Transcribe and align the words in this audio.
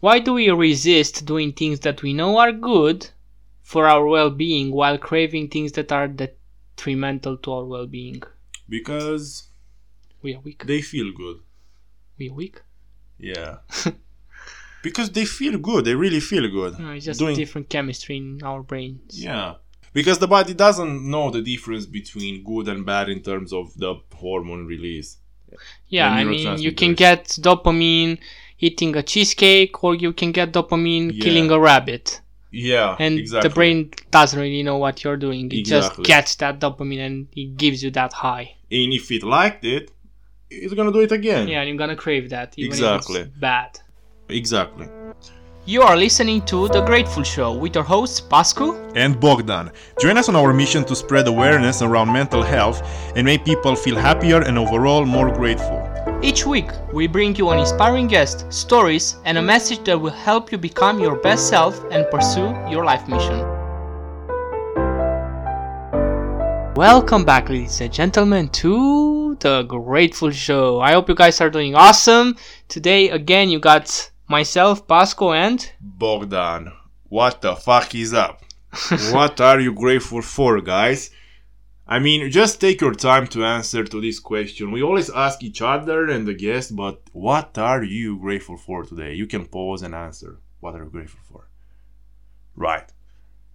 Why 0.00 0.18
do 0.18 0.32
we 0.34 0.50
resist 0.50 1.24
doing 1.26 1.52
things 1.52 1.80
that 1.80 2.02
we 2.02 2.12
know 2.12 2.38
are 2.38 2.52
good 2.52 3.08
for 3.62 3.86
our 3.86 4.06
well 4.06 4.30
being 4.30 4.72
while 4.72 4.98
craving 4.98 5.48
things 5.48 5.72
that 5.72 5.92
are 5.92 6.08
detrimental 6.08 7.36
to 7.38 7.52
our 7.52 7.64
well 7.64 7.86
being? 7.86 8.22
Because 8.68 9.48
We 10.22 10.34
are 10.34 10.40
weak. 10.40 10.64
they 10.66 10.80
feel 10.82 11.12
good. 11.14 11.38
We 12.18 12.30
are 12.30 12.34
weak. 12.34 12.62
Yeah. 13.18 13.58
because 14.82 15.10
they 15.10 15.24
feel 15.26 15.58
good. 15.58 15.84
They 15.84 15.94
really 15.94 16.20
feel 16.20 16.48
good. 16.50 16.78
No, 16.78 16.92
it's 16.92 17.04
just 17.04 17.20
Doing- 17.20 17.36
different 17.36 17.68
chemistry 17.68 18.16
in 18.16 18.40
our 18.42 18.62
brains. 18.62 19.22
Yeah. 19.22 19.54
Because 19.92 20.18
the 20.20 20.28
body 20.28 20.54
doesn't 20.54 21.10
know 21.10 21.30
the 21.30 21.42
difference 21.42 21.84
between 21.84 22.44
good 22.44 22.68
and 22.68 22.86
bad 22.86 23.08
in 23.08 23.22
terms 23.22 23.52
of 23.52 23.76
the 23.76 23.96
hormone 24.14 24.64
release. 24.66 25.18
Yeah, 25.88 26.08
I 26.08 26.22
mean, 26.22 26.58
you 26.58 26.70
can 26.72 26.94
get 26.94 27.24
dopamine 27.40 28.18
eating 28.60 28.96
a 28.96 29.02
cheesecake, 29.02 29.82
or 29.84 29.94
you 29.94 30.12
can 30.12 30.32
get 30.32 30.52
dopamine 30.52 31.10
Yeah. 31.12 31.24
killing 31.24 31.50
a 31.50 31.58
rabbit. 31.58 32.20
Yeah. 32.52 32.96
And 32.98 33.18
exactly. 33.18 33.48
the 33.48 33.54
brain 33.54 33.90
doesn't 34.10 34.38
really 34.38 34.62
know 34.62 34.76
what 34.76 35.04
you're 35.04 35.16
doing. 35.16 35.50
It 35.52 35.64
just 35.66 36.02
gets 36.02 36.34
that 36.36 36.60
dopamine 36.60 37.06
and 37.06 37.28
it 37.36 37.56
gives 37.56 37.82
you 37.82 37.90
that 37.92 38.12
high. 38.12 38.54
And 38.70 38.92
if 38.92 39.10
it 39.10 39.22
liked 39.22 39.64
it, 39.64 39.90
it's 40.50 40.74
gonna 40.74 40.92
do 40.92 41.00
it 41.00 41.12
again. 41.12 41.46
Yeah, 41.48 41.60
and 41.60 41.68
you're 41.68 41.78
gonna 41.78 41.94
crave 41.96 42.30
that, 42.30 42.54
even 42.56 42.70
Exactly. 42.72 43.20
if 43.20 43.26
it's 43.28 43.36
bad. 43.38 43.78
Exactly. 44.28 44.86
You 45.66 45.82
are 45.82 45.96
listening 45.96 46.42
to 46.46 46.66
The 46.68 46.80
Grateful 46.84 47.22
Show 47.22 47.52
with 47.52 47.74
your 47.76 47.84
hosts 47.84 48.20
Pascu. 48.20 48.92
and 48.96 49.20
Bogdan. 49.20 49.70
Join 50.00 50.16
us 50.18 50.28
on 50.28 50.34
our 50.34 50.52
mission 50.52 50.82
to 50.84 50.96
spread 50.96 51.28
awareness 51.28 51.82
around 51.82 52.12
mental 52.12 52.42
health 52.42 52.82
and 53.14 53.24
make 53.24 53.44
people 53.44 53.76
feel 53.76 53.94
happier 53.96 54.40
and 54.42 54.58
overall 54.58 55.04
more 55.04 55.30
grateful. 55.30 55.79
Each 56.22 56.44
week, 56.44 56.68
we 56.92 57.06
bring 57.06 57.34
you 57.36 57.48
an 57.48 57.58
inspiring 57.58 58.06
guest, 58.06 58.44
stories, 58.52 59.16
and 59.24 59.38
a 59.38 59.42
message 59.42 59.82
that 59.84 59.98
will 59.98 60.10
help 60.10 60.52
you 60.52 60.58
become 60.58 61.00
your 61.00 61.16
best 61.16 61.48
self 61.48 61.82
and 61.90 62.04
pursue 62.10 62.54
your 62.68 62.84
life 62.84 63.08
mission. 63.08 63.40
Welcome 66.76 67.24
back, 67.24 67.48
ladies 67.48 67.80
and 67.80 67.90
gentlemen, 67.90 68.50
to 68.50 69.34
The 69.40 69.62
Grateful 69.62 70.30
Show. 70.30 70.80
I 70.80 70.92
hope 70.92 71.08
you 71.08 71.14
guys 71.14 71.40
are 71.40 71.48
doing 71.48 71.74
awesome. 71.74 72.36
Today, 72.68 73.08
again, 73.08 73.48
you 73.48 73.58
got 73.58 74.10
myself, 74.28 74.86
Pasco, 74.86 75.32
and 75.32 75.72
Bogdan, 75.80 76.70
what 77.08 77.40
the 77.40 77.56
fuck 77.56 77.94
is 77.94 78.12
up? 78.12 78.42
what 79.10 79.40
are 79.40 79.58
you 79.58 79.72
grateful 79.72 80.20
for, 80.20 80.60
guys? 80.60 81.10
I 81.86 81.98
mean, 81.98 82.30
just 82.30 82.60
take 82.60 82.80
your 82.80 82.94
time 82.94 83.26
to 83.28 83.44
answer 83.44 83.84
to 83.84 84.00
this 84.00 84.20
question. 84.20 84.70
We 84.70 84.82
always 84.82 85.10
ask 85.10 85.42
each 85.42 85.60
other 85.60 86.08
and 86.08 86.26
the 86.26 86.34
guest, 86.34 86.76
but 86.76 87.02
what 87.12 87.58
are 87.58 87.82
you 87.82 88.18
grateful 88.18 88.56
for 88.56 88.84
today? 88.84 89.14
You 89.14 89.26
can 89.26 89.46
pause 89.46 89.82
and 89.82 89.94
answer. 89.94 90.38
What 90.60 90.76
are 90.76 90.84
you 90.84 90.90
grateful 90.90 91.20
for? 91.30 91.48
Right. 92.54 92.90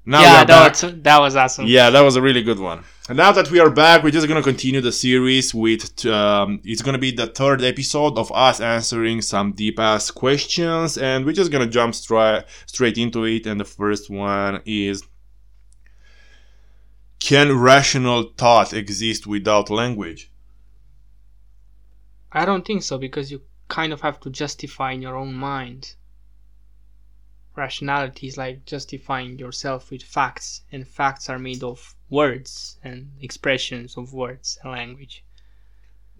Now 0.07 0.21
yeah, 0.21 0.43
that 0.43 0.69
was, 0.69 1.01
that 1.01 1.19
was 1.19 1.35
awesome. 1.35 1.65
Yeah, 1.65 1.89
that 1.89 2.01
was 2.01 2.15
a 2.15 2.21
really 2.21 2.43
good 2.43 2.59
one. 2.59 2.83
And 3.09 3.17
now 3.17 3.31
that 3.31 3.49
we 3.49 3.59
are 3.59 3.71
back, 3.71 4.03
we're 4.03 4.11
just 4.11 4.27
gonna 4.27 4.43
continue 4.43 4.79
the 4.79 4.91
series 4.91 5.51
with. 5.53 6.05
Um, 6.05 6.61
it's 6.63 6.83
gonna 6.83 6.99
be 6.99 7.09
the 7.09 7.25
third 7.25 7.63
episode 7.63 8.17
of 8.17 8.31
us 8.31 8.61
answering 8.61 9.23
some 9.23 9.53
deep 9.53 9.79
ass 9.79 10.11
questions, 10.11 10.99
and 10.99 11.25
we're 11.25 11.33
just 11.33 11.51
gonna 11.51 11.65
jump 11.65 11.95
stri- 11.95 12.43
straight 12.67 12.99
into 12.99 13.23
it. 13.23 13.47
And 13.47 13.59
the 13.59 13.65
first 13.65 14.11
one 14.11 14.61
is: 14.65 15.01
Can 17.19 17.57
rational 17.57 18.31
thought 18.37 18.73
exist 18.73 19.25
without 19.27 19.69
language? 19.69 20.31
I 22.31 22.45
don't 22.45 22.65
think 22.65 22.83
so 22.83 22.97
because 22.97 23.31
you 23.31 23.41
kind 23.67 23.93
of 23.93 24.01
have 24.01 24.19
to 24.21 24.29
justify 24.29 24.91
in 24.91 25.01
your 25.01 25.15
own 25.15 25.33
mind. 25.33 25.95
Rationality 27.55 28.27
is 28.27 28.37
like 28.37 28.65
justifying 28.65 29.39
yourself 29.39 29.89
with 29.89 30.03
facts, 30.03 30.61
and 30.71 30.85
facts 30.87 31.29
are 31.29 31.39
made 31.39 31.63
of 31.63 31.95
words 32.09 32.77
and 32.83 33.11
expressions 33.21 33.97
of 33.97 34.13
words 34.13 34.57
and 34.61 34.73
language. 34.73 35.23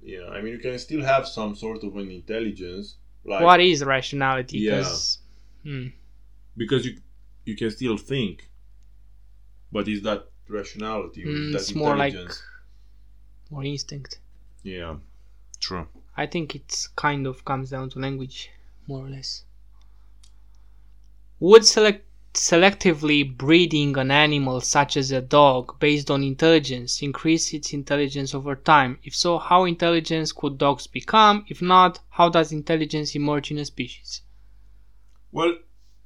Yeah, 0.01 0.28
I 0.29 0.41
mean, 0.41 0.53
you 0.53 0.59
can 0.59 0.79
still 0.79 1.03
have 1.03 1.28
some 1.28 1.55
sort 1.55 1.84
of 1.84 1.95
an 1.97 2.09
intelligence, 2.09 2.95
like 3.25 3.44
what 3.44 3.59
is 3.59 3.84
rationality? 3.84 4.59
Yeah. 4.59 4.81
'Cause- 4.81 5.19
hmm, 5.63 5.88
because 6.55 6.85
you 6.85 7.01
you 7.44 7.55
can 7.55 7.69
still 7.69 7.97
think, 7.97 8.50
but 9.72 9.88
is 9.89 10.01
that 10.03 10.31
rationality 10.47 11.23
or 11.23 11.28
Mm, 11.28 11.51
that 11.53 11.61
it's 11.61 11.75
more 11.75 11.95
like- 11.95 12.16
more 13.50 13.63
instinct. 13.63 14.19
Yeah, 14.63 14.97
true. 15.59 15.88
I 16.17 16.25
think 16.25 16.56
it's 16.56 16.88
kind 16.88 17.28
of 17.28 17.44
comes 17.45 17.69
down 17.69 17.89
to 17.91 18.00
language, 18.00 18.50
more 18.88 19.05
or 19.05 19.09
less. 19.09 19.44
Would 21.39 21.66
select 21.66 22.05
selectively 22.34 23.23
breeding 23.38 23.97
an 23.97 24.11
animal 24.11 24.59
such 24.59 24.97
as 24.97 25.11
a 25.11 25.22
dog 25.22 25.79
based 25.79 26.11
on 26.11 26.22
intelligence 26.22 27.01
increase 27.01 27.53
its 27.53 27.72
intelligence 27.72 28.34
over 28.35 28.55
time? 28.55 29.00
If 29.03 29.16
so, 29.16 29.38
how 29.38 29.63
intelligent 29.63 30.34
could 30.35 30.57
dogs 30.57 30.85
become? 30.88 31.45
If 31.47 31.61
not, 31.61 32.00
how 32.09 32.28
does 32.29 32.51
intelligence 32.51 33.16
emerge 33.16 33.51
in 33.51 33.57
a 33.59 33.66
species? 33.66 34.22
Well, 35.31 35.57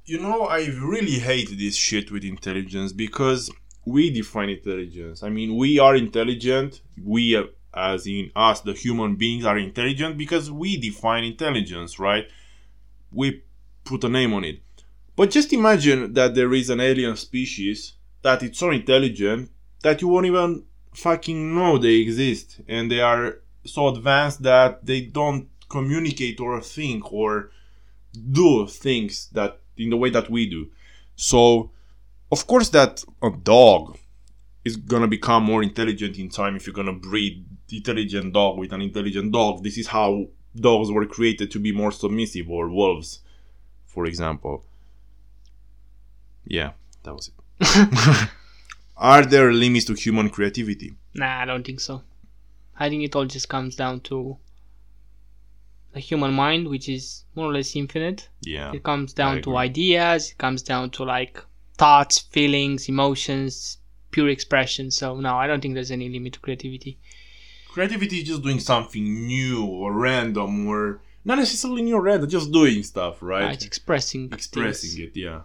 you 0.04 0.20
know, 0.20 0.42
I 0.44 0.66
really 0.66 1.18
hate 1.18 1.56
this 1.58 1.76
shit 1.76 2.10
with 2.10 2.24
intelligence 2.24 2.92
because 2.92 3.50
we 3.90 4.10
define 4.10 4.48
intelligence. 4.50 5.22
I 5.22 5.28
mean, 5.28 5.56
we 5.56 5.78
are 5.78 5.96
intelligent. 5.96 6.80
We, 7.02 7.42
as 7.74 8.06
in 8.06 8.30
us, 8.34 8.60
the 8.60 8.72
human 8.72 9.16
beings, 9.16 9.44
are 9.44 9.58
intelligent 9.58 10.16
because 10.16 10.50
we 10.50 10.76
define 10.76 11.24
intelligence, 11.24 11.98
right? 11.98 12.26
We 13.12 13.42
put 13.84 14.04
a 14.04 14.08
name 14.08 14.32
on 14.32 14.44
it. 14.44 14.60
But 15.16 15.30
just 15.30 15.52
imagine 15.52 16.14
that 16.14 16.34
there 16.34 16.52
is 16.54 16.70
an 16.70 16.80
alien 16.80 17.16
species 17.16 17.94
that 18.22 18.42
it's 18.42 18.58
so 18.58 18.70
intelligent 18.70 19.50
that 19.82 20.00
you 20.00 20.08
won't 20.08 20.26
even 20.26 20.64
fucking 20.94 21.54
know 21.54 21.78
they 21.78 21.96
exist 21.96 22.60
and 22.68 22.90
they 22.90 23.00
are 23.00 23.38
so 23.64 23.88
advanced 23.88 24.42
that 24.42 24.84
they 24.84 25.02
don't 25.02 25.48
communicate 25.68 26.40
or 26.40 26.60
think 26.60 27.12
or 27.12 27.50
do 28.32 28.66
things 28.66 29.28
that 29.32 29.60
in 29.76 29.90
the 29.90 29.96
way 29.96 30.10
that 30.10 30.28
we 30.28 30.48
do. 30.48 30.68
So, 31.16 31.70
of 32.30 32.46
course, 32.46 32.68
that 32.70 33.04
a 33.22 33.30
dog 33.30 33.98
is 34.64 34.76
gonna 34.76 35.08
become 35.08 35.42
more 35.44 35.62
intelligent 35.62 36.18
in 36.18 36.28
time 36.28 36.56
if 36.56 36.66
you're 36.66 36.74
gonna 36.74 36.92
breed 36.92 37.44
intelligent 37.72 38.32
dog 38.32 38.58
with 38.58 38.72
an 38.72 38.82
intelligent 38.82 39.32
dog. 39.32 39.62
This 39.62 39.78
is 39.78 39.88
how 39.88 40.26
dogs 40.54 40.90
were 40.90 41.06
created 41.06 41.50
to 41.52 41.58
be 41.58 41.72
more 41.72 41.92
submissive, 41.92 42.50
or 42.50 42.68
wolves, 42.68 43.20
for 43.86 44.06
example. 44.06 44.64
Yeah, 46.44 46.72
that 47.04 47.14
was 47.14 47.28
it. 47.28 48.28
Are 48.96 49.24
there 49.24 49.52
limits 49.52 49.86
to 49.86 49.94
human 49.94 50.28
creativity? 50.28 50.94
Nah, 51.14 51.40
I 51.42 51.44
don't 51.44 51.64
think 51.64 51.80
so. 51.80 52.02
I 52.78 52.88
think 52.88 53.02
it 53.02 53.14
all 53.16 53.26
just 53.26 53.48
comes 53.48 53.76
down 53.76 54.00
to 54.02 54.36
the 55.92 56.00
human 56.00 56.32
mind, 56.32 56.68
which 56.68 56.88
is 56.88 57.24
more 57.34 57.46
or 57.46 57.52
less 57.52 57.74
infinite. 57.76 58.28
Yeah. 58.42 58.72
It 58.72 58.82
comes 58.82 59.12
down 59.12 59.42
to 59.42 59.56
ideas, 59.56 60.30
it 60.30 60.38
comes 60.38 60.62
down 60.62 60.90
to 60.90 61.04
like 61.04 61.42
thoughts, 61.80 62.18
feelings, 62.36 62.88
emotions, 62.94 63.78
pure 64.10 64.28
expression. 64.36 64.90
So 64.90 65.06
no, 65.26 65.32
I 65.42 65.46
don't 65.46 65.60
think 65.62 65.74
there's 65.74 65.90
any 65.98 66.08
limit 66.16 66.32
to 66.34 66.40
creativity. 66.40 66.92
Creativity 67.74 68.16
is 68.20 68.28
just 68.28 68.42
doing 68.42 68.60
something 68.60 69.04
new 69.34 69.64
or 69.64 69.92
random 69.92 70.66
or 70.66 71.00
not 71.24 71.38
necessarily 71.38 71.82
new 71.82 71.96
or 71.96 72.02
random, 72.02 72.28
just 72.28 72.50
doing 72.52 72.82
stuff, 72.82 73.14
right? 73.22 73.52
it's 73.54 73.64
expressing 73.64 74.22
Expressing 74.32 74.90
things. 74.90 75.16
it, 75.16 75.20
yeah. 75.26 75.40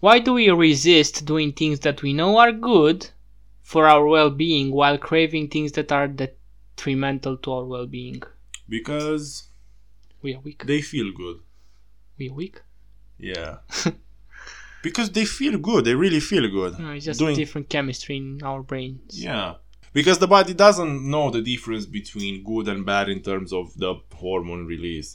Why 0.00 0.18
do 0.18 0.34
we 0.34 0.50
resist 0.50 1.24
doing 1.24 1.52
things 1.52 1.80
that 1.80 2.02
we 2.02 2.12
know 2.12 2.36
are 2.38 2.52
good 2.52 3.08
for 3.62 3.86
our 3.86 4.04
well-being 4.06 4.72
while 4.72 4.98
craving 4.98 5.48
things 5.48 5.72
that 5.72 5.90
are 5.92 6.08
detrimental 6.08 7.36
to 7.38 7.52
our 7.52 7.64
well-being? 7.64 8.22
Because 8.68 9.44
We 10.22 10.34
are 10.34 10.40
weak. 10.40 10.64
they 10.66 10.80
feel 10.82 11.12
good. 11.22 11.38
We 12.18 12.28
are 12.30 12.34
weak. 12.34 12.56
Yeah. 13.18 13.58
because 14.88 15.08
they 15.16 15.24
feel 15.40 15.56
good. 15.70 15.80
They 15.88 15.94
really 16.04 16.20
feel 16.30 16.46
good. 16.58 16.72
No, 16.78 16.90
it's 16.96 17.06
just 17.10 17.18
Doing- 17.18 17.36
different 17.42 17.66
chemistry 17.74 18.16
in 18.22 18.28
our 18.50 18.62
brains. 18.70 19.10
Yeah. 19.28 19.54
Because 19.98 20.18
the 20.24 20.30
body 20.36 20.54
doesn't 20.66 20.94
know 21.12 21.26
the 21.36 21.42
difference 21.52 21.86
between 21.98 22.32
good 22.50 22.66
and 22.72 22.80
bad 22.92 23.06
in 23.14 23.20
terms 23.30 23.50
of 23.60 23.64
the 23.82 23.92
hormone 24.22 24.64
release. 24.74 25.10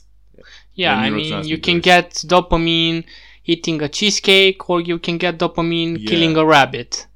Yeah, 0.82 0.94
I 1.06 1.08
mean, 1.10 1.44
you 1.52 1.58
can 1.66 1.78
get 1.92 2.06
dopamine 2.34 3.04
eating 3.52 3.76
a 3.86 3.88
cheesecake, 3.88 4.60
or 4.70 4.80
you 4.90 4.98
can 5.06 5.16
get 5.24 5.32
dopamine 5.44 5.92
Yeah. 5.98 6.10
killing 6.10 6.34
a 6.36 6.44
rabbit. 6.56 7.06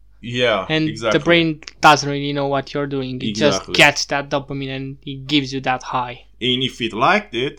Yeah. 0.41 0.61
And 0.75 0.89
exactly. 0.89 1.19
the 1.19 1.25
brain 1.29 1.49
doesn't 1.87 2.09
really 2.17 2.33
know 2.39 2.49
what 2.55 2.65
you're 2.73 2.91
doing. 2.97 3.15
It 3.29 3.35
just 3.47 3.63
gets 3.83 4.01
that 4.13 4.25
dopamine 4.35 4.73
and 4.79 4.87
it 5.13 5.19
gives 5.33 5.49
you 5.55 5.61
that 5.69 5.83
high. 5.95 6.17
And 6.49 6.63
if 6.71 6.81
it 6.87 6.93
liked 7.09 7.35
it, 7.47 7.55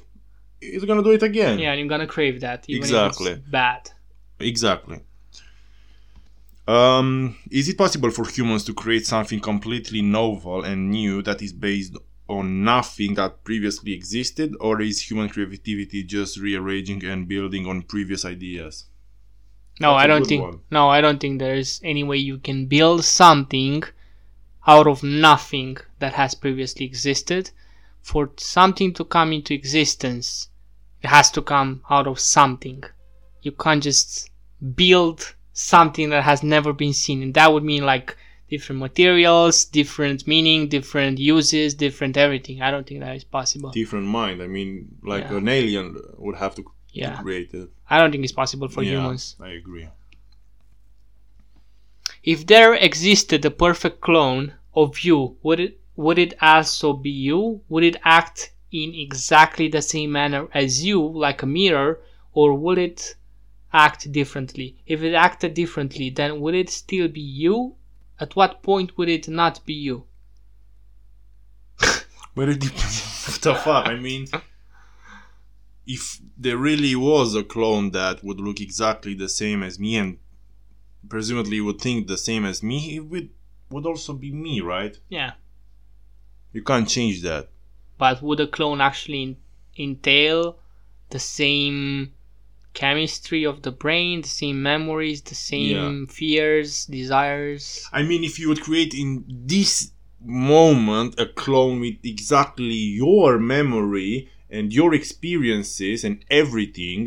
it's 0.62 0.86
gonna 0.90 1.04
do 1.10 1.12
it 1.20 1.24
again. 1.32 1.56
Yeah, 1.60 1.72
and 1.72 1.80
you're 1.80 1.90
gonna 1.96 2.08
crave 2.18 2.42
that, 2.42 2.60
even 2.68 2.82
Exactly. 2.82 3.32
if 3.32 3.38
it's 3.40 3.50
bad. 3.62 3.82
Exactly. 4.39 5.01
Um, 6.68 7.38
is 7.50 7.69
it 7.69 7.78
possible 7.78 8.12
for 8.12 8.28
humans 8.28 8.66
to 8.66 8.74
create 8.74 9.06
something 9.06 9.39
completely 9.39 10.01
novel 10.01 10.63
and 10.63 10.92
new 10.92 11.22
that 11.22 11.42
is 11.42 11.54
based 11.54 11.95
on 12.28 12.63
nothing 12.63 13.13
that 13.13 13.44
previously 13.45 13.94
existed, 13.94 14.54
or 14.60 14.81
is 14.81 15.10
human 15.10 15.30
creativity 15.30 16.04
just 16.04 16.38
rearranging 16.38 17.04
and 17.06 17.28
building 17.28 17.66
on 17.66 17.84
previous 17.84 18.25
ideas? 18.25 18.86
No, 19.80 19.92
That's 19.92 20.04
I 20.04 20.07
don't 20.07 20.25
think. 20.28 20.44
one. 20.44 20.60
No, 20.69 20.89
I 20.89 21.00
don't 21.00 21.19
think 21.19 21.39
there's 21.39 21.80
any 21.84 22.04
way 22.04 22.18
you 22.18 22.38
can 22.39 22.66
build 22.66 23.06
something 23.06 23.84
out 24.66 24.88
of 24.88 25.04
nothing 25.04 25.78
that 26.00 26.13
has 26.13 26.36
previously 26.36 26.86
existed. 26.86 27.51
For 28.01 28.31
something 28.38 28.94
to 28.95 29.06
come 29.06 29.31
into 29.31 29.54
existence, 29.54 30.50
it 31.01 31.07
has 31.07 31.31
to 31.31 31.42
come 31.42 31.81
out 31.89 32.07
of 32.07 32.19
something. 32.19 32.84
You 33.48 33.54
can't 33.66 33.84
just 33.92 34.08
build 34.84 35.18
something 35.54 36.08
that 36.14 36.24
has 36.32 36.40
never 36.56 36.72
been 36.84 36.96
seen, 37.04 37.20
and 37.24 37.34
that 37.40 37.48
would 37.54 37.66
mean 37.72 37.84
like 37.94 38.08
different 38.54 38.80
materials, 38.88 39.56
different 39.80 40.20
meaning, 40.34 40.60
different 40.78 41.16
uses, 41.36 41.68
different 41.86 42.14
everything. 42.26 42.56
I 42.68 42.70
don't 42.72 42.86
think 42.88 43.00
that 43.02 43.16
is 43.16 43.24
possible. 43.40 43.70
Different 43.82 44.08
mind. 44.22 44.38
I 44.48 44.48
mean, 44.58 44.70
like 45.14 45.26
Yeah. 45.30 45.38
an 45.42 45.48
alien 45.60 45.88
would 46.24 46.38
have 46.44 46.54
to, 46.58 46.64
to 46.64 46.72
Yeah. 47.04 47.22
create 47.24 47.52
it. 47.62 47.70
I 47.94 47.96
don't 48.00 48.12
think 48.12 48.24
it's 48.28 48.40
possible 48.44 48.70
for 48.76 48.84
Yeah, 48.84 48.92
humans. 48.96 49.24
I 49.50 49.52
agree. 49.62 49.88
If 52.34 52.40
there 52.52 52.74
existed 52.90 53.42
a 53.46 53.52
perfect 53.66 53.98
clone 54.08 54.46
of 54.84 54.90
you, 55.08 55.20
would 55.44 55.60
it 55.66 55.74
would 56.04 56.20
it 56.26 56.34
also 56.42 56.88
be 57.06 57.10
you? 57.30 57.40
Would 57.70 57.86
it 57.92 57.98
act 58.04 58.40
in 58.72 58.90
exactly 59.06 59.68
the 59.70 59.82
same 59.94 60.12
manner 60.12 60.44
as 60.64 60.84
you, 60.88 61.00
like 61.26 61.42
a 61.42 61.52
mirror, 61.60 61.92
or 62.40 62.48
would 62.64 62.80
it 62.90 63.16
act 63.77 64.12
differently? 64.12 64.75
If 64.85 65.01
it 65.03 65.13
acted 65.13 65.53
differently, 65.53 66.09
then 66.09 66.41
would 66.41 66.56
it 66.56 66.69
still 66.69 67.07
be 67.07 67.21
you? 67.21 67.75
At 68.19 68.35
what 68.35 68.63
point 68.63 68.97
would 68.97 69.09
it 69.09 69.27
not 69.27 69.65
be 69.65 69.74
you? 69.74 70.06
But 72.35 72.50
it 72.50 72.59
depends. 72.59 73.25
what 73.27 73.41
the 73.41 73.56
fuck? 73.56 73.88
I 73.88 73.95
mean, 73.95 74.27
if 75.85 76.19
there 76.38 76.57
really 76.57 76.95
was 76.95 77.35
a 77.35 77.44
clone 77.44 77.91
that 77.91 78.24
would 78.24 78.39
look 78.39 78.59
exactly 78.59 79.13
the 79.13 79.29
same 79.29 79.63
as 79.63 79.79
me 79.79 79.95
and 79.95 80.18
presumably 81.09 81.62
would 81.62 81.79
think 81.79 82.07
the 82.07 82.18
same 82.18 82.45
as 82.45 82.62
me, 82.62 82.95
it 82.97 83.06
would, 83.06 83.29
would 83.69 83.85
also 83.85 84.13
be 84.13 84.31
me, 84.31 84.62
right? 84.62 84.97
Yeah. 85.09 85.33
You 86.53 86.63
can't 86.63 86.89
change 86.89 87.21
that. 87.21 87.50
But 87.97 88.21
would 88.21 88.39
a 88.39 88.47
clone 88.47 88.81
actually 88.81 89.38
entail 89.77 90.57
the 91.09 91.19
same 91.19 92.13
chemistry 92.77 93.44
of 93.44 93.63
the 93.63 93.71
brain, 93.71 94.21
the 94.21 94.27
same 94.44 94.62
memories, 94.62 95.19
the 95.24 95.33
same 95.35 96.06
fears, 96.07 96.85
desires? 96.85 97.63
I 97.91 98.03
mean, 98.03 98.24
if 98.24 98.38
you 98.39 98.47
would 98.50 98.62
create 98.62 98.94
in 98.94 99.25
this 99.27 99.91
moment 100.24 101.19
a 101.19 101.25
clone 101.25 101.79
with 101.79 101.95
exactly 102.03 102.75
your 103.03 103.39
memory 103.39 104.29
and 104.56 104.71
your 104.71 104.94
experiences 104.94 106.03
and 106.03 106.24
everything, 106.29 107.00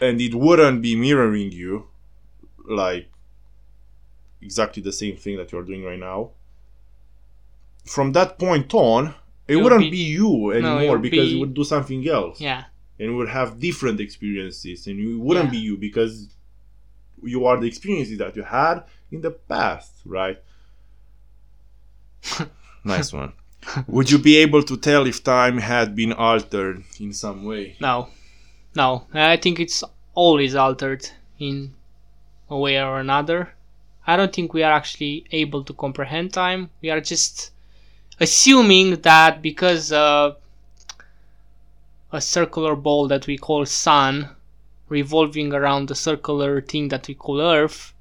and 0.00 0.20
it 0.20 0.34
wouldn't 0.34 0.80
be 0.80 0.94
mirroring 0.94 1.50
you, 1.50 1.72
like 2.68 3.10
exactly 4.40 4.82
the 4.82 4.92
same 5.02 5.16
thing 5.16 5.36
that 5.38 5.50
you're 5.50 5.64
doing 5.70 5.84
right 5.84 5.98
now. 5.98 6.30
From 7.84 8.12
that 8.12 8.38
point 8.38 8.72
on, 8.74 9.02
it 9.48 9.54
You'll 9.54 9.64
wouldn't 9.64 9.80
be- 9.82 9.90
be, 9.90 10.04
you 10.18 10.52
anymore 10.52 10.82
you'll 10.82 10.98
because 10.98 11.28
be- 11.28 11.34
you 11.34 11.40
would 11.40 11.54
do 11.54 11.64
something 11.64 12.06
else 12.08 12.40
Yeah. 12.40 12.64
And 13.00 13.16
would 13.16 13.28
have 13.30 13.58
different 13.58 13.98
experiences, 14.00 14.86
and 14.86 14.96
you 14.98 15.18
wouldn't 15.20 15.46
Yeah. 15.46 15.58
be 15.58 15.58
you 15.68 15.76
because 15.76 16.28
you 17.22 17.46
are 17.46 17.58
the 17.60 17.66
experiences 17.66 18.18
that 18.18 18.36
you 18.36 18.42
had 18.44 18.84
in 19.10 19.20
the 19.22 19.30
past, 19.32 19.92
right? 20.04 20.38
nice 22.84 23.12
one. 23.12 23.32
Would 23.86 24.10
you 24.10 24.18
be 24.18 24.36
able 24.36 24.62
to 24.62 24.76
tell 24.76 25.06
if 25.06 25.22
time 25.22 25.58
had 25.58 25.94
been 25.94 26.12
altered 26.12 26.82
in 26.98 27.12
some 27.12 27.44
way? 27.44 27.76
No, 27.80 28.08
no. 28.74 29.06
I 29.12 29.36
think 29.36 29.60
it's 29.60 29.84
always 30.14 30.54
altered 30.54 31.08
in 31.38 31.74
a 32.48 32.58
way 32.58 32.80
or 32.80 33.00
another. 33.00 33.54
I 34.06 34.16
don't 34.16 34.32
think 34.32 34.54
we 34.54 34.62
are 34.62 34.72
actually 34.72 35.24
able 35.30 35.62
to 35.64 35.72
comprehend 35.74 36.32
time. 36.32 36.70
We 36.80 36.90
are 36.90 37.00
just 37.00 37.52
assuming 38.18 39.00
that 39.02 39.42
because 39.42 39.92
uh, 39.92 40.34
a 42.12 42.20
circular 42.20 42.74
ball 42.76 43.08
that 43.08 43.26
we 43.26 43.36
call 43.38 43.64
sun 43.66 44.30
revolving 44.88 45.52
around 45.52 45.88
the 45.88 45.94
circular 45.94 46.60
thing 46.60 46.88
that 46.88 47.06
we 47.08 47.14
call 47.14 47.40
earth 47.40 47.94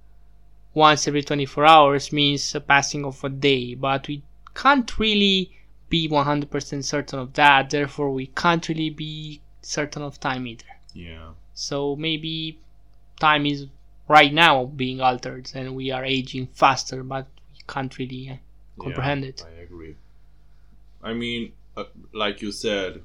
once 0.73 1.07
every 1.07 1.23
24 1.23 1.65
hours 1.65 2.11
means 2.11 2.55
a 2.55 2.59
passing 2.61 3.05
of 3.05 3.23
a 3.23 3.29
day 3.29 3.73
but 3.75 4.07
we 4.07 4.21
can't 4.55 4.97
really 4.99 5.51
be 5.89 6.07
100% 6.07 6.83
certain 6.83 7.19
of 7.19 7.33
that 7.33 7.69
therefore 7.69 8.11
we 8.11 8.27
can't 8.27 8.67
really 8.69 8.89
be 8.89 9.41
certain 9.61 10.01
of 10.01 10.19
time 10.19 10.47
either 10.47 10.65
Yeah. 10.93 11.29
so 11.53 11.95
maybe 11.95 12.59
time 13.19 13.45
is 13.45 13.67
right 14.07 14.33
now 14.33 14.65
being 14.65 15.01
altered 15.01 15.51
and 15.53 15.75
we 15.75 15.91
are 15.91 16.03
aging 16.05 16.47
faster 16.47 17.03
but 17.03 17.27
we 17.53 17.59
can't 17.67 17.95
really 17.97 18.29
uh, 18.29 18.35
comprehend 18.81 19.23
Yeah, 19.23 19.29
it 19.29 19.45
I 19.47 19.61
agree. 19.61 19.95
I 21.03 21.13
mean, 21.13 21.53
uh, 21.77 21.85
like 22.13 22.41
you 22.41 22.51
said, 22.51 23.01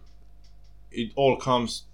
it 0.94 1.12
all 1.16 1.36
comes 1.36 1.84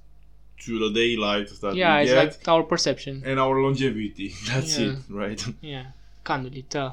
to 0.64 0.78
the 0.78 0.90
daylight 0.92 1.48
that 1.62 1.74
yeah 1.74 1.96
we 1.96 2.02
it's 2.02 2.12
get 2.12 2.18
like 2.38 2.48
our 2.48 2.62
perception 2.62 3.22
and 3.24 3.40
our 3.40 3.60
longevity. 3.62 4.34
That's 4.46 4.78
Yeah. 4.78 4.86
it, 4.92 4.98
right? 5.08 5.44
yeah 5.62 5.84
can't 6.24 6.44
really 6.44 6.62
tell 6.62 6.92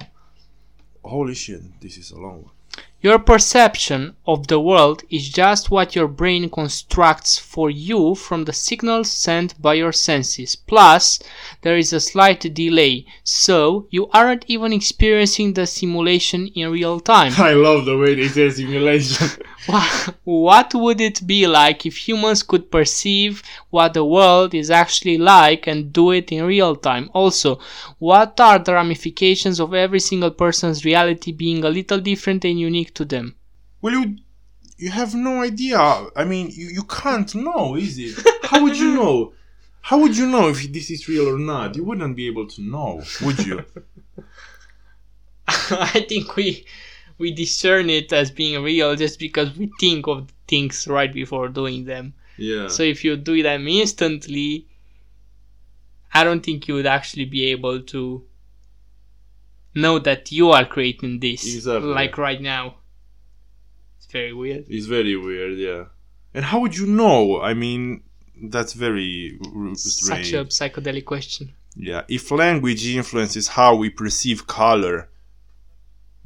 Holy 1.03 1.35
shit, 1.35 1.61
this 1.81 1.97
is 1.97 2.11
a 2.11 2.19
long 2.19 2.43
one. 2.43 2.51
Your 2.99 3.19
perception 3.19 4.15
of 4.25 4.47
the 4.47 4.59
world 4.59 5.03
is 5.09 5.29
just 5.29 5.71
what 5.71 5.95
your 5.95 6.07
brain 6.07 6.49
constructs 6.49 7.37
for 7.37 7.69
you 7.69 8.15
from 8.15 8.43
the 8.45 8.53
signals 8.53 9.09
sent 9.11 9.59
by 9.61 9.75
your 9.75 9.93
senses. 9.93 10.55
Plus, 10.55 11.19
there 11.61 11.77
is 11.77 11.93
a 11.93 11.99
slight 11.99 12.41
delay, 12.53 13.05
so 13.23 13.87
you 13.91 14.09
aren't 14.13 14.43
even 14.47 14.73
experiencing 14.73 15.53
the 15.53 15.65
simulation 15.67 16.47
in 16.55 16.71
real 16.71 16.99
time. 16.99 17.31
I 17.37 17.53
love 17.53 17.85
the 17.85 17.97
way 17.97 18.15
they 18.15 18.27
say 18.27 18.49
simulation. 18.49 19.27
Wha- 19.67 20.13
what 20.23 20.73
would 20.75 20.99
it 21.01 21.25
be 21.25 21.47
like 21.47 21.85
if 21.85 22.07
humans 22.07 22.43
could 22.43 22.69
perceive 22.71 23.41
what 23.69 23.93
the 23.93 24.03
world 24.05 24.53
is 24.53 24.69
actually 24.69 25.17
like 25.17 25.67
and 25.67 25.93
do 25.93 26.11
it 26.11 26.31
in 26.31 26.43
real 26.45 26.75
time? 26.75 27.09
Also, 27.13 27.59
what 27.99 28.39
are 28.39 28.59
the 28.59 28.73
ramifications 28.73 29.59
of 29.59 29.73
every 29.73 29.99
single 29.99 30.31
person's 30.31 30.83
reality 30.85 31.31
being 31.31 31.63
a 31.63 31.69
little 31.69 31.99
different 31.99 32.45
and 32.45 32.59
unique 32.59 32.93
to 32.95 33.05
them? 33.05 33.35
well, 33.81 33.93
you 33.93 34.17
you 34.77 34.91
have 34.91 35.15
no 35.15 35.41
idea. 35.41 35.79
I 36.15 36.23
mean, 36.25 36.49
you, 36.51 36.67
you 36.67 36.83
can't 36.83 37.33
know, 37.35 37.75
is 37.75 37.97
it? 37.97 38.15
How 38.43 38.61
would 38.61 38.77
you 38.77 38.93
know? 38.93 39.33
How 39.81 39.97
would 39.99 40.15
you 40.17 40.27
know 40.27 40.49
if 40.49 40.71
this 40.71 40.91
is 40.91 41.07
real 41.07 41.29
or 41.29 41.39
not? 41.39 41.75
You 41.75 41.83
wouldn't 41.83 42.15
be 42.15 42.27
able 42.27 42.47
to 42.47 42.61
know, 42.61 43.01
would 43.23 43.39
you? 43.45 43.63
I 45.47 46.05
think 46.07 46.35
we 46.35 46.65
we 47.17 47.31
discern 47.31 47.89
it 47.89 48.13
as 48.13 48.29
being 48.31 48.61
real 48.63 48.95
just 48.95 49.19
because 49.19 49.55
we 49.57 49.71
think 49.79 50.07
of 50.07 50.31
things 50.47 50.87
right 50.87 51.13
before 51.13 51.47
doing 51.49 51.85
them. 51.85 52.13
yeah. 52.37 52.67
So 52.67 52.83
if 52.83 53.03
you 53.03 53.17
do 53.17 53.41
them 53.43 53.67
instantly, 53.67 54.67
I 56.13 56.23
don't 56.23 56.43
think 56.43 56.67
you 56.67 56.75
would 56.75 56.85
actually 56.85 57.25
be 57.25 57.45
able 57.51 57.81
to 57.81 58.23
know 59.75 59.99
that 59.99 60.31
you 60.31 60.49
are 60.51 60.65
creating 60.65 61.19
this 61.19 61.43
Exactly. 61.55 61.89
like 61.89 62.17
right 62.17 62.41
now. 62.41 62.75
It's 63.97 64.07
very 64.11 64.33
weird. 64.33 64.65
It's 64.69 64.85
very 64.85 65.15
weird, 65.15 65.57
yeah. 65.57 65.85
And 66.33 66.45
how 66.45 66.59
would 66.59 66.77
you 66.77 66.85
know? 66.87 67.41
I 67.41 67.53
mean, 67.53 68.03
that's 68.43 68.73
very 68.73 69.39
strange. 69.73 70.31
Such 70.31 70.33
a 70.33 70.45
psychedelic 70.45 71.05
question. 71.05 71.53
Yeah, 71.75 72.03
if 72.07 72.31
language 72.31 72.87
influences 72.87 73.49
how 73.49 73.75
we 73.75 73.89
perceive 73.89 74.47
color, 74.47 75.09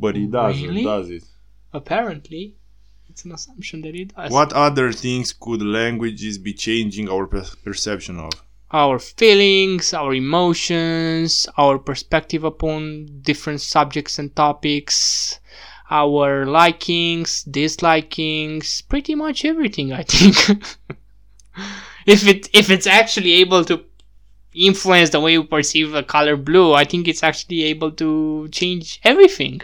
but 0.01 0.17
it 0.17 0.31
doesn't, 0.31 0.67
Really? 0.67 0.83
does 0.83 1.09
it? 1.09 1.23
Apparently, 1.73 2.55
it's 3.09 3.23
an 3.25 3.31
assumption 3.31 3.81
that 3.83 3.95
it 3.95 4.15
does. 4.15 4.31
What 4.31 4.51
other 4.53 4.91
things 4.91 5.31
could 5.33 5.61
languages 5.61 6.37
be 6.37 6.53
changing 6.53 7.07
our 7.09 7.25
per- 7.27 7.55
perception 7.63 8.19
of? 8.19 8.31
our 8.73 8.99
feelings, 8.99 9.93
our 9.93 10.13
emotions, 10.13 11.45
our 11.57 11.77
perspective 11.77 12.45
upon 12.45 13.05
different 13.21 13.59
subjects 13.59 14.17
and 14.17 14.33
topics, 14.33 15.39
our 15.89 16.45
likings, 16.45 17.43
dislikings, 17.43 18.81
pretty 18.87 19.13
much 19.13 19.43
everything 19.43 19.91
I 19.91 20.03
think. 20.03 20.35
if 22.05 22.25
it 22.25 22.49
if 22.53 22.69
it's 22.69 22.87
actually 22.87 23.33
able 23.43 23.65
to 23.65 23.83
influence 24.53 25.09
the 25.09 25.19
way 25.19 25.37
we 25.37 25.45
perceive 25.45 25.91
the 25.91 26.03
color 26.03 26.37
blue, 26.37 26.73
I 26.73 26.85
think 26.85 27.07
it's 27.09 27.23
actually 27.23 27.63
able 27.63 27.91
to 28.03 28.47
change 28.53 29.01
everything. 29.03 29.61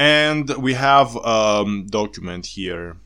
And 0.00 0.48
we 0.56 0.72
have 0.74 1.14
um 1.16 1.86
document 1.86 2.46
here, 2.46 2.96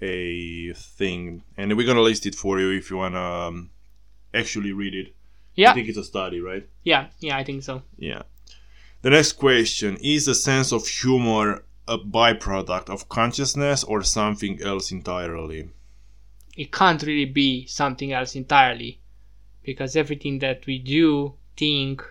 a 0.00 0.72
thing, 0.74 1.42
and 1.56 1.76
we're 1.76 1.86
gonna 1.86 2.08
list 2.10 2.26
it 2.26 2.36
for 2.36 2.60
you 2.60 2.70
if 2.70 2.90
you 2.90 2.96
wanna 2.96 3.20
um, 3.20 3.70
actually 4.32 4.72
read 4.72 4.94
it. 4.94 5.14
Yeah. 5.56 5.72
I 5.72 5.74
think 5.74 5.88
it's 5.88 5.98
a 5.98 6.04
study, 6.04 6.40
right? 6.40 6.68
yeah, 6.84 7.08
yeah, 7.18 7.36
I 7.36 7.42
think 7.44 7.64
so. 7.64 7.82
Yeah. 7.96 8.22
The 9.02 9.10
next 9.10 9.32
question 9.32 9.96
is 10.00 10.26
the 10.26 10.34
sense 10.34 10.72
of 10.72 10.86
humor 10.86 11.64
a 11.86 11.98
byproduct 11.98 12.88
of 12.88 13.08
consciousness 13.08 13.84
or 13.84 14.02
something 14.02 14.62
else 14.62 14.92
entirely? 14.92 15.70
It 16.56 16.72
can't 16.72 17.02
really 17.02 17.30
be 17.44 17.66
something 17.66 18.12
else 18.12 18.36
entirely 18.36 19.00
because 19.62 19.96
everything 19.96 20.38
that 20.38 20.66
we 20.66 20.78
do, 20.78 21.34
think, 21.56 22.02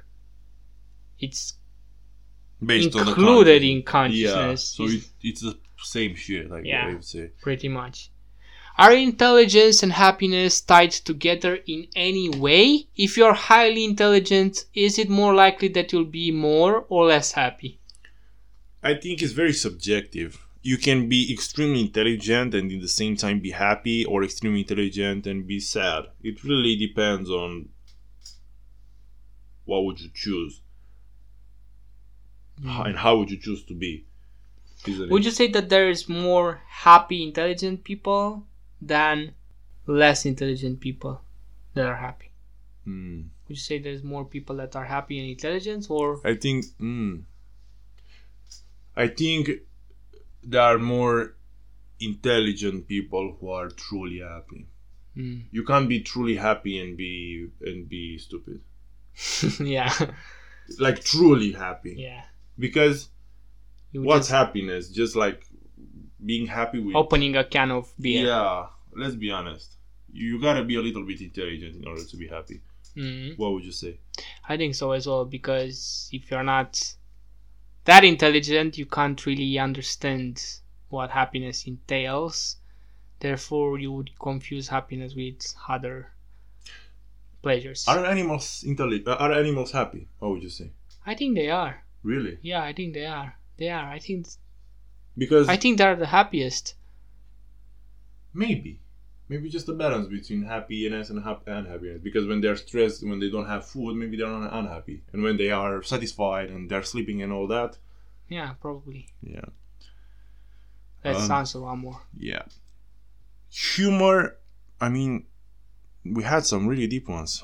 it's 1.19 1.53
Based 2.65 2.95
on 2.95 3.05
the 3.05 3.11
included 3.11 3.63
in 3.63 3.83
consciousness. 3.83 4.77
Yeah, 4.79 4.87
so 4.87 4.93
it, 4.93 5.03
it's 5.21 5.41
the 5.41 5.57
same 5.77 6.15
shit, 6.15 6.49
like 6.49 6.65
Yeah. 6.65 6.87
I 6.87 6.93
would 6.93 7.05
say. 7.05 7.31
pretty 7.41 7.67
much. 7.69 8.09
Are 8.75 8.93
intelligence 8.93 9.83
and 9.83 9.91
happiness 9.93 10.59
tied 10.59 10.91
together 10.91 11.59
in 11.67 11.85
any 11.95 12.29
way? 12.29 12.87
If 12.95 13.17
you're 13.17 13.35
highly 13.35 13.83
intelligent, 13.83 14.65
is 14.73 14.97
it 14.97 15.09
more 15.09 15.35
likely 15.35 15.67
that 15.69 15.93
you'll 15.93 16.05
be 16.05 16.31
more 16.31 16.85
or 16.89 17.05
less 17.05 17.33
happy? 17.33 17.79
I 18.81 18.95
think 18.95 19.21
it's 19.21 19.33
very 19.33 19.53
subjective. 19.53 20.43
You 20.63 20.77
can 20.77 21.07
be 21.07 21.31
extremely 21.31 21.81
intelligent 21.81 22.55
and 22.55 22.71
in 22.71 22.79
the 22.79 22.87
same 22.87 23.15
time 23.15 23.39
be 23.41 23.51
happy, 23.51 24.05
or 24.05 24.23
extremely 24.23 24.61
intelligent 24.61 25.27
and 25.27 25.45
be 25.45 25.59
sad. 25.59 26.05
It 26.23 26.43
really 26.43 26.75
depends 26.75 27.29
on 27.29 27.69
what 29.65 29.85
would 29.85 29.99
you 29.99 30.09
choose 30.13 30.61
Hmm. 32.61 32.81
and 32.87 32.97
how 32.97 33.17
would 33.17 33.31
you 33.31 33.37
choose 33.37 33.63
to 33.65 33.73
be. 33.73 34.05
Isn't 34.87 35.09
Would 35.09 35.21
it? 35.21 35.25
you 35.25 35.31
say 35.31 35.47
that 35.47 35.69
there 35.69 35.89
is 35.89 36.09
more 36.09 36.61
happy, 36.67 37.23
intelligent 37.23 37.83
people 37.83 38.45
than 38.81 39.33
less 39.87 40.25
intelligent 40.25 40.79
people 40.81 41.21
that 41.73 41.85
are 41.85 41.95
happy? 41.95 42.31
Hmm. 42.83 43.21
Would 43.47 43.57
you 43.57 43.63
say 43.63 43.79
there's 43.79 44.03
more 44.03 44.25
people 44.25 44.57
that 44.57 44.75
are 44.75 44.85
happy 44.85 45.19
and 45.19 45.29
intelligent, 45.29 45.87
or 45.89 46.19
I 46.25 46.35
think. 46.35 46.65
Mm, 46.81 47.23
I 48.95 49.07
think 49.07 49.49
there 50.43 50.61
are 50.61 50.77
more 50.77 51.35
intelligent 51.99 52.87
people 52.87 53.37
who 53.39 53.49
are 53.49 53.69
truly 53.69 54.19
happy. 54.19 54.67
Mm. 55.15 55.43
You 55.51 55.63
can't 55.63 55.87
be 55.87 56.01
truly 56.01 56.35
happy 56.35 56.79
and 56.79 56.97
be 56.97 57.47
and 57.61 57.87
be 57.87 58.17
stupid. 58.17 58.61
yeah, 59.59 59.93
Like 60.79 61.03
truly 61.03 61.51
happy. 61.53 61.95
yeah. 61.97 62.23
Because 62.57 63.09
what's 63.93 64.27
happiness? 64.29 64.89
Just 64.89 65.15
like 65.15 65.45
being 66.23 66.47
happy 66.47 66.79
with. 66.79 66.95
opening 66.95 67.35
a 67.35 67.43
can 67.43 67.71
of 67.71 67.93
beer. 67.99 68.25
Yeah. 68.27 68.67
Let's 68.95 69.15
be 69.15 69.31
honest. 69.31 69.75
You 70.11 70.39
gotta 70.39 70.63
be 70.63 70.75
a 70.75 70.81
little 70.81 71.05
bit 71.05 71.21
intelligent 71.21 71.75
in 71.75 71.87
order 71.87 72.03
to 72.03 72.17
be 72.17 72.27
happy. 72.27 72.61
Mm. 72.95 73.37
What 73.37 73.53
would 73.53 73.65
you 73.65 73.71
say? 73.71 73.97
I 74.47 74.57
think 74.57 74.75
so 74.75 74.91
as 74.91 75.07
well 75.07 75.25
because 75.25 76.09
if 76.13 76.29
you're 76.29 76.43
not 76.43 76.95
that 77.85 78.03
intelligent, 78.03 78.77
you 78.77 78.85
can't 78.85 79.25
really 79.25 79.57
understand 79.57 80.43
what 80.89 81.09
happiness 81.09 81.65
entails. 81.65 82.57
Therefore, 83.19 83.79
you 83.79 83.91
would 83.91 84.11
confuse 84.19 84.67
happiness 84.67 85.15
with 85.15 85.41
other 85.67 86.11
pleasures. 87.41 87.85
Are 87.87 88.05
animals 88.05 88.63
intelligent? 88.65 89.07
Are 89.07 89.31
animals 89.31 89.71
happy? 89.71 90.07
What 90.19 90.31
would 90.31 90.43
you 90.43 90.49
say? 90.49 90.71
I 91.05 91.15
think 91.15 91.35
they 91.35 91.49
are. 91.49 91.83
Really? 92.03 92.37
Yeah, 92.41 92.61
I 92.63 92.73
think 92.73 92.93
they 92.93 93.05
are. 93.05 93.35
They 93.57 93.69
are. 93.69 93.89
I 93.89 93.99
think. 93.99 94.27
Because 95.17 95.47
I 95.47 95.57
think 95.57 95.77
they're 95.77 95.95
the 95.95 96.07
happiest. 96.07 96.75
maybe, 98.33 98.79
maybe 99.29 99.49
just 99.49 99.69
a 99.69 99.73
balance 99.73 100.07
between 100.07 100.43
happiness 100.43 101.09
and 101.09 101.23
hap- 101.23 101.47
unhappiness. 101.47 102.01
Because 102.01 102.25
when 102.25 102.41
they're 102.41 102.55
stressed, 102.55 103.03
when 103.07 103.19
they 103.19 103.29
don't 103.29 103.45
have 103.45 103.65
food, 103.65 103.95
maybe 103.95 104.17
they're 104.17 104.25
un- 104.27 104.43
unhappy, 104.51 105.03
and 105.13 105.21
when 105.23 105.37
they 105.37 105.51
are 105.51 105.83
satisfied 105.83 106.49
and 106.49 106.69
they're 106.69 106.83
sleeping 106.83 107.21
and 107.21 107.31
all 107.31 107.47
that, 107.47 107.77
Yeah, 108.27 108.53
probably. 108.59 109.07
yeah, 109.21 109.45
Let's 111.05 111.25
Um, 111.25 111.31
answer 111.31 111.59
one 111.61 111.79
more. 111.79 112.01
yeah. 112.17 112.43
Humor. 113.49 114.37
I 114.81 114.89
mean, 114.89 115.25
we 116.03 116.23
had 116.23 116.45
some 116.45 116.65
really 116.67 116.87
deep 116.87 117.07
ones. 117.07 117.43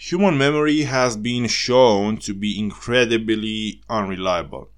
Human 0.00 0.38
memory 0.38 0.82
has 0.82 1.16
been 1.16 1.48
shown 1.48 2.18
to 2.18 2.32
be 2.32 2.58
incredibly 2.58 3.82
unreliable. 3.88 4.70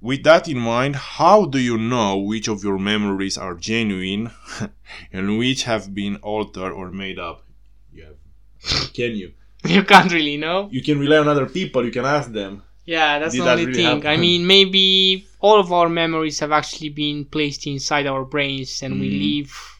With 0.00 0.22
that 0.22 0.48
in 0.48 0.58
mind, 0.58 0.96
how 0.96 1.44
do 1.44 1.58
you 1.58 1.76
know 1.76 2.16
which 2.16 2.48
of 2.48 2.62
your 2.64 2.78
memories 2.78 3.36
are 3.36 3.54
genuine 3.54 4.30
and 5.12 5.38
which 5.38 5.64
have 5.64 5.92
been 5.92 6.16
altered 6.16 6.72
or 6.72 6.90
made 6.90 7.18
up? 7.18 7.44
You 7.92 8.04
have, 8.04 8.92
can 8.94 9.16
you? 9.16 9.32
You 9.66 9.82
can't 9.82 10.10
really 10.10 10.38
know. 10.38 10.68
You 10.70 10.82
can 10.82 10.98
rely 10.98 11.18
on 11.18 11.28
other 11.28 11.44
people. 11.46 11.84
You 11.84 11.90
can 11.90 12.06
ask 12.06 12.32
them. 12.32 12.62
Yeah, 12.86 13.18
that's 13.18 13.34
Did 13.34 13.42
the 13.42 13.44
that 13.44 13.58
only 13.58 13.66
really 13.66 13.84
thing. 13.84 14.06
I 14.06 14.16
mean, 14.16 14.46
maybe 14.46 15.26
all 15.40 15.60
of 15.60 15.70
our 15.70 15.88
memories 15.90 16.40
have 16.40 16.50
actually 16.52 16.88
been 16.88 17.26
placed 17.26 17.66
inside 17.66 18.06
our 18.06 18.24
brains 18.24 18.82
and 18.82 18.98
we 19.00 19.10
Mm. 19.10 19.20
live 19.26 19.79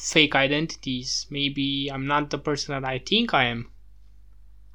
fake 0.00 0.34
identities. 0.34 1.26
Maybe 1.30 1.90
I'm 1.92 2.06
not 2.06 2.30
the 2.30 2.38
person 2.38 2.74
that 2.74 2.88
I 2.88 2.98
think 2.98 3.34
I 3.34 3.44
am. 3.44 3.70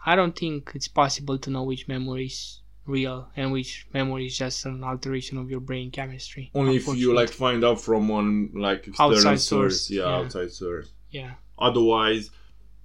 I 0.06 0.16
don't 0.16 0.38
think 0.38 0.72
it's 0.76 0.88
possible 0.88 1.38
to 1.40 1.50
know 1.50 1.64
which 1.64 1.88
memory 1.88 2.28
is 2.28 2.62
real 2.86 3.28
and 3.36 3.52
which 3.52 3.88
memory 3.94 4.28
is 4.28 4.38
just 4.38 4.66
an 4.66 4.84
alteration 4.84 5.40
of 5.40 5.50
your 5.50 5.60
brain 5.60 5.90
chemistry. 5.90 6.52
Only 6.54 6.76
if 6.76 6.88
you 6.88 7.14
like 7.16 7.30
find 7.30 7.64
out 7.66 7.82
from 7.82 8.08
one 8.08 8.52
like 8.54 8.88
external 8.88 9.14
Outside 9.16 9.40
source. 9.40 9.82
source, 9.82 9.90
Yeah, 9.90 10.04
yeah. 10.04 10.16
outside 10.18 10.52
source. 10.52 10.92
Yeah, 11.10 11.32
Otherwise, 11.58 12.30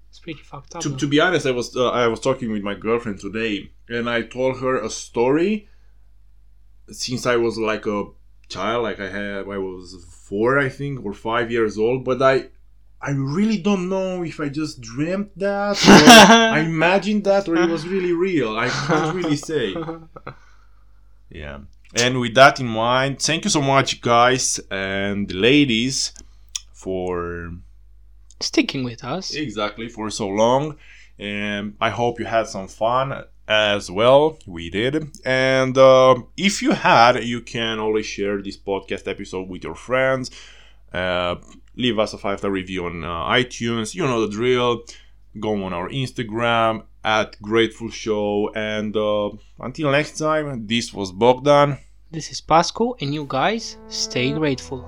it's 0.09 0.19
pretty 0.21 0.41
fucked 0.43 0.77
up. 0.77 0.83
to, 0.83 0.97
to 0.97 1.07
be 1.07 1.21
honest, 1.21 1.47
I 1.47 1.51
was 1.51 1.77
uh, 1.77 1.91
I 1.91 2.07
was 2.07 2.21
talking 2.21 2.51
with 2.53 2.63
my 2.63 2.75
girlfriend 2.75 3.21
today, 3.21 3.71
and 3.89 4.09
I 4.09 4.23
told 4.23 4.61
her 4.61 4.77
a 4.83 4.89
story. 4.89 5.69
Since 6.91 7.27
I 7.27 7.37
was 7.37 7.57
like 7.59 7.87
a 7.87 8.05
child, 8.49 8.83
like 8.85 8.99
I 8.99 9.09
had, 9.09 9.47
I 9.49 9.59
was 9.59 9.95
four, 10.31 10.51
I 10.67 10.69
think, 10.79 10.95
or 11.07 11.13
five 11.31 11.51
years 11.57 11.75
old, 11.85 12.05
but 12.05 12.19
I, 12.23 12.35
I 13.03 13.11
really 13.37 13.59
don't 13.69 13.87
know 13.95 14.23
if 14.33 14.37
I 14.41 14.49
just 14.61 14.81
dreamt 14.81 15.31
that, 15.39 15.77
or 15.89 15.93
I 16.57 16.61
imagined 16.61 17.25
that, 17.25 17.49
or 17.49 17.57
it 17.65 17.69
was 17.77 17.85
really 17.95 18.15
real. 18.29 18.51
I 18.65 18.69
can't 18.87 19.15
really 19.19 19.37
say. 19.51 19.67
Yeah. 21.43 21.59
And 21.95 22.21
with 22.21 22.35
that 22.35 22.61
in 22.61 22.67
mind, 22.67 23.21
thank 23.21 23.45
you 23.45 23.51
so 23.51 23.63
much, 23.63 24.01
guys 24.01 24.61
and 24.71 25.31
ladies, 25.33 26.13
for 26.73 27.53
Sticking 28.41 28.85
with 28.85 29.05
us. 29.05 29.35
exactly 29.35 29.89
for 29.89 30.09
so 30.11 30.27
long 30.27 30.77
and 31.19 31.75
i 31.79 31.91
hope 31.91 32.19
you 32.19 32.25
had 32.25 32.47
some 32.47 32.67
fun 32.67 33.07
as 33.51 33.91
well. 33.91 34.39
We 34.47 34.71
did. 34.71 35.11
And 35.25 35.77
uh, 35.77 36.15
if 36.37 36.63
you 36.63 36.71
had 36.71 37.25
you 37.25 37.41
can 37.41 37.81
always 37.81 38.07
share 38.07 38.41
this 38.41 38.57
podcast 38.57 39.09
episode 39.09 39.49
with 39.49 39.65
your 39.65 39.75
friends. 39.75 40.31
Uh, 40.93 41.37
leave 41.77 41.99
us 41.99 42.15
a 42.15 42.19
five 42.19 42.39
star 42.39 42.51
review 42.51 42.87
on 42.87 43.05
uh, 43.05 43.29
itunes. 43.41 43.95
You 43.95 44.05
know 44.05 44.25
the 44.25 44.33
drill. 44.33 44.83
Go 45.39 45.63
on 45.65 45.73
our 45.73 45.89
instagram 45.89 46.85
at 47.05 47.41
grateful 47.43 47.91
show. 47.91 48.53
And 48.55 48.97
uh, 48.97 49.31
until 49.59 49.91
next 49.91 50.17
time 50.17 50.67
this 50.67 50.95
was 50.95 51.11
bogdan. 51.11 51.79
This 52.13 52.31
is 52.31 52.41
Pasco, 52.41 52.97
and 53.01 53.15
you 53.15 53.25
guys 53.29 53.77
stay 53.89 54.33
grateful. 54.33 54.81